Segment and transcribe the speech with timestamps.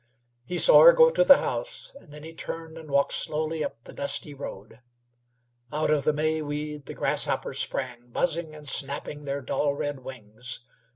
[0.45, 3.83] He saw her go to the house, and then he turned and walked slowly up
[3.83, 4.79] the dusty road.
[5.71, 10.61] Out of the May weed the grasshoppers sprang, buzzing and snapping their dull red wings.